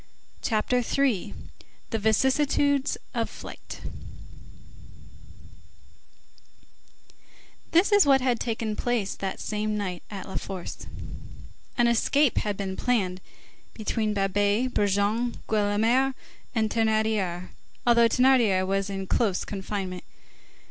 CHAPTER 0.41 0.77
III—THE 0.79 1.99
VICISSITUDES 1.99 2.97
OF 3.13 3.29
FLIGHT 3.29 3.81
This 7.69 7.91
is 7.91 8.07
what 8.07 8.19
had 8.19 8.39
taken 8.39 8.75
place 8.75 9.13
that 9.13 9.39
same 9.39 9.77
night 9.77 10.01
at 10.09 10.23
the 10.23 10.29
La 10.29 10.35
Force:— 10.37 10.87
An 11.77 11.85
escape 11.87 12.39
had 12.39 12.57
been 12.57 12.75
planned 12.75 13.21
between 13.75 14.15
Babet, 14.15 14.73
Brujon, 14.73 15.35
Guelemer, 15.47 16.15
and 16.55 16.71
Thénardier, 16.71 17.49
although 17.85 18.07
Thénardier 18.09 18.65
was 18.65 18.89
in 18.89 19.05
close 19.05 19.45
confinement. 19.45 20.03